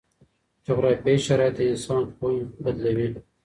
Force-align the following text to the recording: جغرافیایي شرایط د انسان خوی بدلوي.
جغرافیایي 0.65 1.23
شرایط 1.27 1.55
د 1.57 1.61
انسان 1.71 2.03
خوی 2.15 2.35
بدلوي. 2.63 3.07